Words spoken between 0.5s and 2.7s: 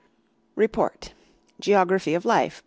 REPORT GEOGRAPHY OF LIFE.